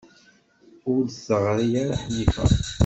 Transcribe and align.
Ur 0.93 0.99
d-teɣri 1.05 1.67
ara 1.81 1.95
Ḥnifa. 2.03 2.45